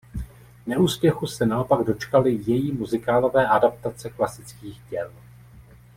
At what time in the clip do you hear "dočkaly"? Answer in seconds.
1.83-2.33